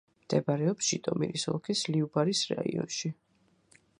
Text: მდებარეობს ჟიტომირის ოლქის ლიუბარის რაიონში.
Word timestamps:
მდებარეობს 0.21 0.87
ჟიტომირის 0.93 1.43
ოლქის 1.53 1.85
ლიუბარის 1.95 2.43
რაიონში. 2.55 3.15